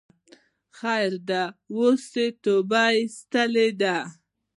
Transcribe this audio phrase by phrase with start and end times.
[0.77, 1.43] خیر ده
[1.73, 3.97] اوس یی توبه ویستلی ده